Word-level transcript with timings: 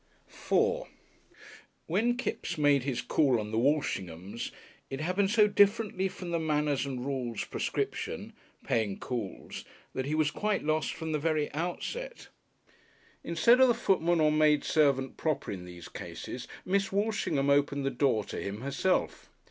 §4 0.31 0.87
When 1.85 2.17
Kipps 2.17 2.57
made 2.57 2.81
his 2.85 3.03
call 3.03 3.39
on 3.39 3.51
the 3.51 3.59
Walshinghams, 3.59 4.49
it 4.89 4.99
all 4.99 5.05
happened 5.05 5.29
so 5.29 5.47
differently 5.47 6.07
from 6.07 6.31
the 6.31 6.39
"Manners 6.39 6.87
and 6.87 7.05
Rules" 7.05 7.43
prescription 7.45 8.33
("Paying 8.63 8.97
Calls") 8.97 9.63
that 9.93 10.07
he 10.07 10.15
was 10.15 10.31
quite 10.31 10.63
lost 10.63 10.91
from 10.95 11.11
the 11.11 11.19
very 11.19 11.53
outset. 11.53 12.29
Instead 13.23 13.59
of 13.61 13.67
the 13.67 13.75
footman 13.75 14.19
or 14.19 14.31
maidservant 14.31 15.17
proper 15.17 15.51
in 15.51 15.65
these 15.65 15.87
cases, 15.87 16.47
Miss 16.65 16.91
Walshingham 16.91 17.51
opened 17.51 17.85
the 17.85 17.91
door 17.91 18.23
to 18.23 18.39
him 18.41 18.61
herself. 18.61 19.29